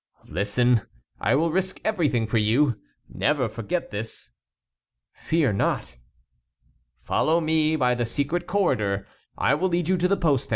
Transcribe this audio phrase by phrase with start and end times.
[0.25, 0.81] "Listen!
[1.19, 2.81] I will risk everything for you.
[3.07, 4.31] Never forget this."
[5.13, 5.95] "Fear not."
[7.03, 9.05] "Follow me by the secret corridor.
[9.37, 10.49] I will lead you to the postern.